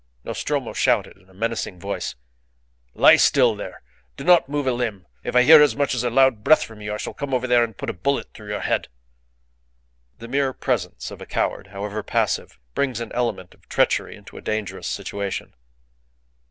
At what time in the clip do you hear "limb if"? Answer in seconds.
4.71-5.35